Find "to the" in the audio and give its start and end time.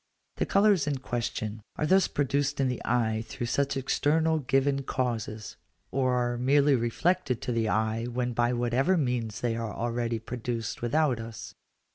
7.43-7.69